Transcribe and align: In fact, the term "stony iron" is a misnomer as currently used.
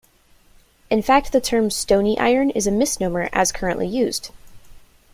In 0.89 1.03
fact, 1.03 1.31
the 1.31 1.39
term 1.39 1.69
"stony 1.69 2.17
iron" 2.17 2.49
is 2.49 2.65
a 2.65 2.71
misnomer 2.71 3.29
as 3.33 3.51
currently 3.51 3.87
used. 3.87 4.31